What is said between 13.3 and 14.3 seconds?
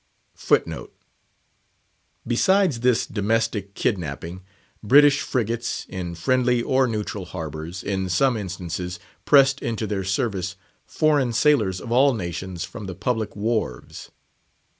wharves.